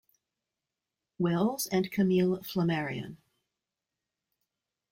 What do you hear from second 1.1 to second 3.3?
Wells and Camille Flammarion.